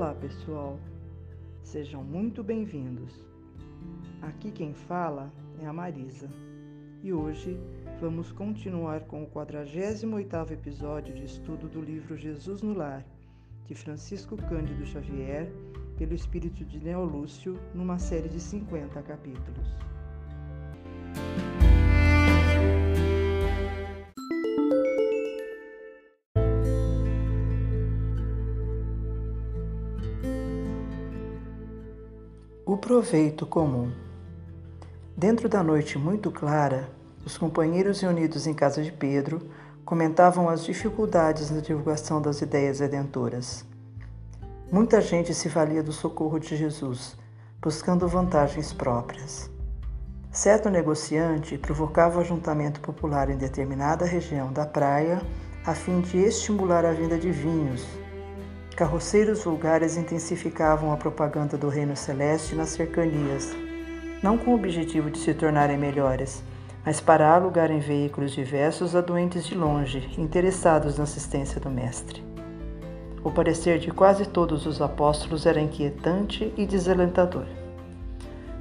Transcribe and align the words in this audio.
Olá, 0.00 0.14
pessoal. 0.14 0.80
Sejam 1.62 2.02
muito 2.02 2.42
bem-vindos. 2.42 3.22
Aqui 4.22 4.50
quem 4.50 4.72
fala 4.72 5.30
é 5.60 5.66
a 5.66 5.74
Marisa. 5.74 6.26
E 7.02 7.12
hoje 7.12 7.60
vamos 8.00 8.32
continuar 8.32 9.02
com 9.02 9.22
o 9.22 9.26
48º 9.26 10.52
episódio 10.52 11.14
de 11.14 11.24
estudo 11.24 11.68
do 11.68 11.82
livro 11.82 12.16
Jesus 12.16 12.62
no 12.62 12.72
Lar, 12.72 13.04
de 13.66 13.74
Francisco 13.74 14.38
Cândido 14.38 14.86
Xavier, 14.86 15.52
pelo 15.98 16.14
espírito 16.14 16.64
de 16.64 16.80
Neo 16.80 17.04
Lúcio, 17.04 17.60
numa 17.74 17.98
série 17.98 18.30
de 18.30 18.40
50 18.40 19.02
capítulos. 19.02 19.68
O 32.66 32.76
proveito 32.76 33.46
comum. 33.46 33.90
Dentro 35.16 35.48
da 35.48 35.62
noite 35.62 35.98
muito 35.98 36.30
clara, 36.30 36.90
os 37.24 37.38
companheiros 37.38 38.00
reunidos 38.00 38.46
em 38.46 38.52
casa 38.52 38.82
de 38.82 38.92
Pedro 38.92 39.40
comentavam 39.84 40.48
as 40.48 40.62
dificuldades 40.62 41.50
na 41.50 41.60
divulgação 41.60 42.20
das 42.20 42.42
ideias 42.42 42.78
redentoras. 42.80 43.64
Muita 44.70 45.00
gente 45.00 45.32
se 45.32 45.48
valia 45.48 45.82
do 45.82 45.90
socorro 45.90 46.38
de 46.38 46.54
Jesus, 46.54 47.16
buscando 47.62 48.06
vantagens 48.06 48.74
próprias. 48.74 49.50
Certo 50.30 50.68
negociante 50.68 51.56
provocava 51.56 52.18
o 52.18 52.20
ajuntamento 52.20 52.78
popular 52.80 53.30
em 53.30 53.38
determinada 53.38 54.04
região 54.04 54.52
da 54.52 54.66
praia 54.66 55.22
a 55.64 55.74
fim 55.74 56.02
de 56.02 56.18
estimular 56.18 56.84
a 56.84 56.92
venda 56.92 57.18
de 57.18 57.32
vinhos 57.32 57.86
Carroceiros 58.80 59.44
vulgares 59.44 59.98
intensificavam 59.98 60.90
a 60.90 60.96
propaganda 60.96 61.54
do 61.58 61.68
reino 61.68 61.94
celeste 61.94 62.54
nas 62.54 62.70
cercanias, 62.70 63.54
não 64.22 64.38
com 64.38 64.52
o 64.52 64.54
objetivo 64.54 65.10
de 65.10 65.18
se 65.18 65.34
tornarem 65.34 65.76
melhores, 65.76 66.42
mas 66.82 66.98
para 66.98 67.30
alugarem 67.30 67.78
veículos 67.78 68.32
diversos 68.32 68.96
a 68.96 69.02
doentes 69.02 69.44
de 69.46 69.54
longe, 69.54 70.08
interessados 70.16 70.96
na 70.96 71.04
assistência 71.04 71.60
do 71.60 71.68
Mestre. 71.68 72.24
O 73.22 73.30
parecer 73.30 73.78
de 73.78 73.90
quase 73.90 74.24
todos 74.24 74.64
os 74.64 74.80
apóstolos 74.80 75.44
era 75.44 75.60
inquietante 75.60 76.50
e 76.56 76.64
desalentador. 76.64 77.44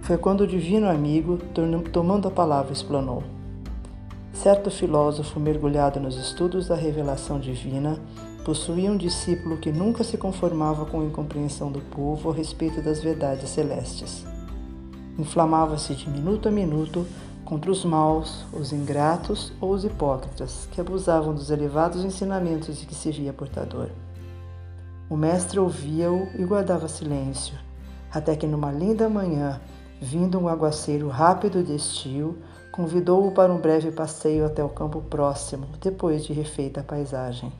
Foi 0.00 0.16
quando 0.16 0.44
o 0.44 0.46
divino 0.46 0.88
amigo, 0.88 1.38
tomando 1.92 2.26
a 2.26 2.30
palavra, 2.30 2.72
explanou. 2.72 3.22
Certo 4.42 4.70
filósofo 4.70 5.40
mergulhado 5.40 5.98
nos 5.98 6.16
estudos 6.16 6.68
da 6.68 6.74
revelação 6.76 7.40
divina 7.40 7.98
possuía 8.44 8.92
um 8.92 8.96
discípulo 8.96 9.56
que 9.56 9.72
nunca 9.72 10.04
se 10.04 10.18
conformava 10.18 10.84
com 10.84 11.00
a 11.00 11.04
incompreensão 11.04 11.72
do 11.72 11.80
povo 11.80 12.30
a 12.30 12.34
respeito 12.34 12.82
das 12.82 13.02
verdades 13.02 13.48
celestes. 13.48 14.26
Inflamava-se 15.18 15.94
de 15.94 16.08
minuto 16.10 16.48
a 16.48 16.52
minuto 16.52 17.06
contra 17.46 17.70
os 17.70 17.82
maus, 17.84 18.44
os 18.52 18.72
ingratos 18.72 19.52
ou 19.58 19.70
os 19.70 19.84
hipócritas 19.84 20.68
que 20.70 20.82
abusavam 20.82 21.34
dos 21.34 21.50
elevados 21.50 22.04
ensinamentos 22.04 22.78
de 22.78 22.84
que 22.84 22.94
se 22.94 23.10
via 23.10 23.32
portador. 23.32 23.88
O 25.08 25.16
mestre 25.16 25.58
ouvia-o 25.58 26.28
e 26.38 26.44
guardava 26.44 26.88
silêncio, 26.88 27.54
até 28.12 28.36
que 28.36 28.46
numa 28.46 28.70
linda 28.70 29.08
manhã, 29.08 29.58
vindo 29.98 30.38
um 30.38 30.46
aguaceiro 30.46 31.08
rápido 31.08 31.64
de 31.64 31.74
estio, 31.74 32.36
convidou-o 32.76 33.32
para 33.32 33.50
um 33.50 33.58
breve 33.58 33.90
passeio 33.90 34.44
até 34.44 34.62
o 34.62 34.68
campo 34.68 35.00
próximo, 35.00 35.66
depois 35.80 36.26
de 36.26 36.34
refeita 36.34 36.80
a 36.80 36.84
paisagem. 36.84 37.50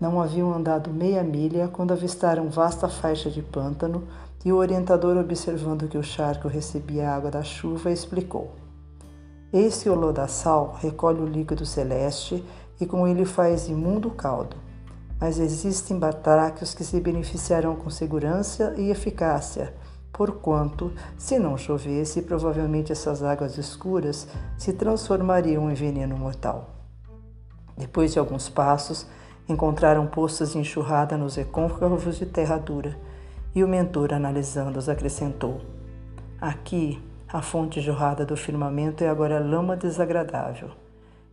Não 0.00 0.20
haviam 0.20 0.54
andado 0.54 0.94
meia 0.94 1.24
milha 1.24 1.66
quando 1.66 1.90
avistaram 1.90 2.48
vasta 2.48 2.88
faixa 2.88 3.28
de 3.28 3.42
pântano 3.42 4.06
e 4.44 4.52
o 4.52 4.56
orientador, 4.56 5.16
observando 5.16 5.88
que 5.88 5.98
o 5.98 6.04
charco 6.04 6.46
recebia 6.46 7.10
água 7.10 7.32
da 7.32 7.42
chuva, 7.42 7.90
explicou. 7.90 8.52
Esse 9.52 9.90
olodaçal 9.90 10.78
recolhe 10.80 11.20
o 11.20 11.26
líquido 11.26 11.66
celeste 11.66 12.44
e 12.80 12.86
com 12.86 13.08
ele 13.08 13.24
faz 13.24 13.68
imundo 13.68 14.08
caldo. 14.12 14.56
Mas 15.20 15.40
existem 15.40 15.98
batráquios 15.98 16.72
que 16.74 16.84
se 16.84 17.00
beneficiarão 17.00 17.74
com 17.74 17.90
segurança 17.90 18.72
e 18.78 18.88
eficácia, 18.88 19.74
porquanto, 20.20 20.92
se 21.16 21.38
não 21.38 21.56
chovesse, 21.56 22.20
provavelmente 22.20 22.92
essas 22.92 23.22
águas 23.22 23.56
escuras 23.56 24.28
se 24.58 24.74
transformariam 24.74 25.70
em 25.70 25.74
veneno 25.74 26.14
mortal. 26.14 26.68
Depois 27.74 28.12
de 28.12 28.18
alguns 28.18 28.46
passos, 28.46 29.06
Encontraram 29.50 30.06
poças 30.06 30.52
de 30.52 30.58
enxurrada 30.58 31.16
nos 31.16 31.34
recôncavos 31.34 32.16
de 32.16 32.24
terra 32.24 32.56
dura, 32.56 32.96
e 33.52 33.64
o 33.64 33.66
mentor, 33.66 34.14
analisando-os, 34.14 34.88
acrescentou: 34.88 35.60
Aqui, 36.40 37.02
a 37.28 37.42
fonte 37.42 37.80
jorrada 37.80 38.24
do 38.24 38.36
firmamento 38.36 39.02
é 39.02 39.08
agora 39.08 39.40
lama 39.40 39.76
desagradável. 39.76 40.70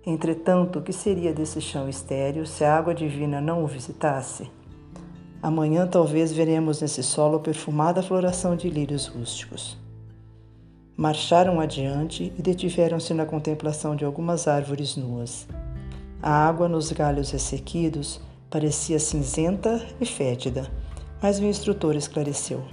Entretanto, 0.04 0.80
o 0.80 0.82
que 0.82 0.92
seria 0.92 1.32
desse 1.32 1.62
chão 1.62 1.88
estéril 1.88 2.48
se 2.48 2.66
a 2.66 2.76
água 2.76 2.96
divina 2.96 3.40
não 3.40 3.64
o 3.64 3.68
visitasse? 3.68 4.50
Amanhã 5.42 5.86
talvez 5.86 6.32
veremos 6.32 6.82
nesse 6.82 7.04
solo 7.04 7.40
perfumada 7.40 8.02
floração 8.02 8.56
de 8.56 8.70
lírios 8.70 9.08
rústicos. 9.08 9.78
Marcharam 10.96 11.60
adiante 11.60 12.34
e 12.38 12.42
detiveram-se 12.42 13.14
na 13.14 13.26
contemplação 13.26 13.96
de 13.96 14.04
algumas 14.04 14.48
árvores 14.48 14.96
nuas. 14.96 15.48
A 16.22 16.32
água 16.32 16.68
nos 16.68 16.92
galhos 16.92 17.30
ressequidos 17.30 18.20
parecia 18.50 18.98
cinzenta 18.98 19.86
e 20.02 20.06
fétida, 20.06 20.68
mas 21.22 21.40
o 21.40 21.46
instrutor 21.46 21.96
esclareceu. 21.96 22.64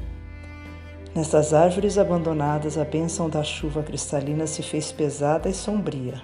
Nessas 1.14 1.52
árvores 1.52 1.98
abandonadas, 1.98 2.78
a 2.78 2.84
bênção 2.84 3.28
da 3.28 3.42
chuva 3.42 3.82
cristalina 3.82 4.46
se 4.46 4.62
fez 4.62 4.90
pesada 4.90 5.48
e 5.48 5.54
sombria. 5.54 6.20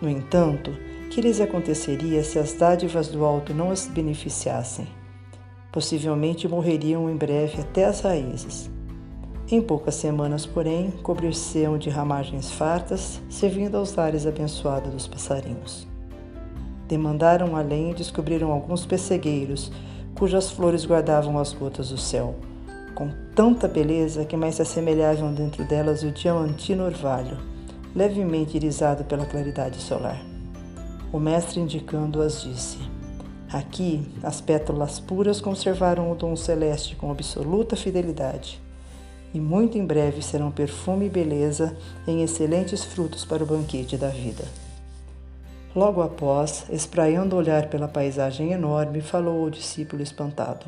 No 0.00 0.08
entanto, 0.08 0.72
que 1.10 1.20
lhes 1.20 1.40
aconteceria 1.40 2.24
se 2.24 2.38
as 2.38 2.54
dádivas 2.54 3.08
do 3.08 3.24
alto 3.24 3.54
não 3.54 3.70
as 3.70 3.86
beneficiassem? 3.86 4.88
Possivelmente 5.72 6.48
morreriam 6.48 7.10
em 7.10 7.16
breve 7.16 7.60
até 7.60 7.84
as 7.84 8.00
raízes. 8.00 8.70
Em 9.48 9.62
poucas 9.62 9.94
semanas, 9.94 10.44
porém, 10.44 10.90
cobrir-se-ão 11.02 11.78
de 11.78 11.88
ramagens 11.88 12.50
fartas, 12.50 13.22
servindo 13.28 13.76
aos 13.76 13.94
lares 13.94 14.26
abençoados 14.26 14.92
dos 14.92 15.06
passarinhos. 15.06 15.86
Demandaram 16.88 17.54
além 17.54 17.90
e 17.90 17.94
descobriram 17.94 18.50
alguns 18.50 18.84
pessegueiros, 18.84 19.70
cujas 20.18 20.50
flores 20.50 20.84
guardavam 20.84 21.38
as 21.38 21.52
gotas 21.52 21.90
do 21.90 21.98
céu, 21.98 22.34
com 22.94 23.10
tanta 23.34 23.68
beleza 23.68 24.24
que 24.24 24.36
mais 24.36 24.56
se 24.56 24.62
assemelhavam 24.62 25.32
dentro 25.32 25.62
delas 25.64 26.02
o 26.02 26.10
diamantino 26.10 26.84
orvalho, 26.84 27.38
levemente 27.94 28.56
irisado 28.56 29.04
pela 29.04 29.26
claridade 29.26 29.76
solar. 29.76 30.20
O 31.12 31.20
mestre, 31.20 31.60
indicando-as, 31.60 32.42
disse: 32.42 32.78
Aqui, 33.56 34.06
as 34.22 34.38
pétalas 34.38 35.00
puras 35.00 35.40
conservaram 35.40 36.12
o 36.12 36.14
dom 36.14 36.36
celeste 36.36 36.94
com 36.94 37.10
absoluta 37.10 37.74
fidelidade, 37.74 38.60
e 39.32 39.40
muito 39.40 39.78
em 39.78 39.86
breve 39.86 40.20
serão 40.20 40.50
perfume 40.50 41.06
e 41.06 41.08
beleza 41.08 41.74
em 42.06 42.22
excelentes 42.22 42.84
frutos 42.84 43.24
para 43.24 43.42
o 43.42 43.46
banquete 43.46 43.96
da 43.96 44.08
vida. 44.08 44.44
Logo 45.74 46.02
após, 46.02 46.66
espraiando 46.68 47.34
o 47.34 47.38
olhar 47.38 47.70
pela 47.70 47.88
paisagem 47.88 48.52
enorme, 48.52 49.00
falou 49.00 49.44
ao 49.44 49.50
discípulo 49.50 50.02
espantado: 50.02 50.66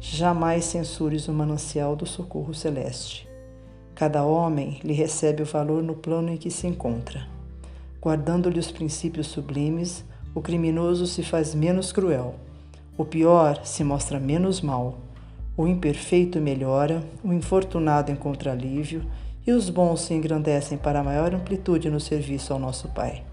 Jamais 0.00 0.64
censures 0.64 1.28
o 1.28 1.32
manancial 1.34 1.94
do 1.94 2.06
socorro 2.06 2.54
celeste. 2.54 3.28
Cada 3.94 4.24
homem 4.24 4.80
lhe 4.82 4.94
recebe 4.94 5.42
o 5.42 5.46
valor 5.46 5.82
no 5.82 5.94
plano 5.94 6.30
em 6.30 6.38
que 6.38 6.50
se 6.50 6.66
encontra. 6.66 7.28
Guardando-lhe 8.00 8.58
os 8.58 8.72
princípios 8.72 9.26
sublimes, 9.26 10.06
o 10.34 10.40
criminoso 10.40 11.06
se 11.06 11.22
faz 11.22 11.54
menos 11.54 11.92
cruel, 11.92 12.34
o 12.96 13.04
pior 13.04 13.64
se 13.64 13.84
mostra 13.84 14.18
menos 14.18 14.60
mal, 14.60 14.98
o 15.56 15.66
imperfeito 15.66 16.40
melhora, 16.40 17.02
o 17.24 17.32
infortunado 17.32 18.12
encontra 18.12 18.52
alívio 18.52 19.04
e 19.46 19.52
os 19.52 19.70
bons 19.70 20.02
se 20.02 20.14
engrandecem 20.14 20.76
para 20.76 21.02
maior 21.02 21.34
amplitude 21.34 21.90
no 21.90 21.98
serviço 21.98 22.52
ao 22.52 22.58
nosso 22.58 22.88
Pai. 22.88 23.24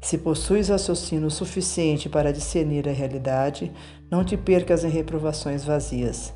Se 0.00 0.18
possuis 0.18 0.68
raciocínio 0.68 1.30
suficiente 1.30 2.08
para 2.08 2.32
discernir 2.32 2.88
a 2.88 2.92
realidade, 2.92 3.72
não 4.10 4.24
te 4.24 4.36
percas 4.36 4.84
em 4.84 4.88
reprovações 4.88 5.64
vazias. 5.64 6.32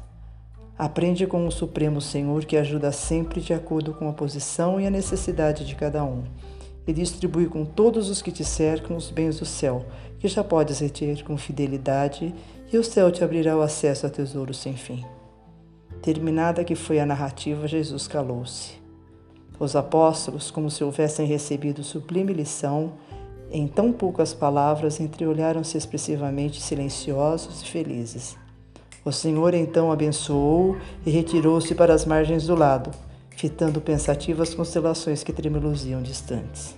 Aprende 0.78 1.26
com 1.26 1.46
o 1.46 1.50
Supremo 1.50 2.00
Senhor 2.00 2.44
que 2.44 2.56
ajuda 2.56 2.92
sempre 2.92 3.40
de 3.40 3.52
acordo 3.52 3.92
com 3.92 4.08
a 4.08 4.12
posição 4.12 4.80
e 4.80 4.86
a 4.86 4.90
necessidade 4.90 5.66
de 5.66 5.74
cada 5.74 6.04
um, 6.04 6.22
e 6.88 6.92
distribui 6.94 7.46
com 7.46 7.66
todos 7.66 8.08
os 8.08 8.22
que 8.22 8.32
te 8.32 8.42
cercam 8.42 8.96
os 8.96 9.10
bens 9.10 9.38
do 9.38 9.44
céu, 9.44 9.84
que 10.18 10.26
já 10.26 10.42
podes 10.42 10.78
reter 10.78 11.22
com 11.22 11.36
fidelidade, 11.36 12.34
e 12.72 12.78
o 12.78 12.82
céu 12.82 13.12
te 13.12 13.22
abrirá 13.22 13.54
o 13.54 13.60
acesso 13.60 14.06
a 14.06 14.10
tesouros 14.10 14.56
sem 14.56 14.72
fim. 14.72 15.04
Terminada 16.00 16.64
que 16.64 16.74
foi 16.74 16.98
a 16.98 17.04
narrativa, 17.04 17.68
Jesus 17.68 18.08
calou-se. 18.08 18.72
Os 19.60 19.76
apóstolos, 19.76 20.50
como 20.50 20.70
se 20.70 20.82
houvessem 20.82 21.26
recebido 21.26 21.84
sublime 21.84 22.32
lição, 22.32 22.94
em 23.50 23.68
tão 23.68 23.92
poucas 23.92 24.32
palavras, 24.32 24.98
entreolharam-se 24.98 25.76
expressivamente 25.76 26.60
silenciosos 26.60 27.60
e 27.60 27.66
felizes. 27.66 28.34
O 29.04 29.12
Senhor 29.12 29.52
então 29.52 29.92
abençoou 29.92 30.76
e 31.04 31.10
retirou-se 31.10 31.74
para 31.74 31.92
as 31.92 32.06
margens 32.06 32.46
do 32.46 32.54
lado, 32.54 32.90
fitando 33.30 33.78
pensativas 33.78 34.54
constelações 34.54 35.22
que 35.22 35.32
tremeluziam 35.32 36.00
distantes. 36.02 36.77